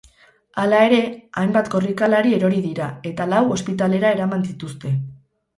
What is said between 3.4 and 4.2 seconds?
ospitalera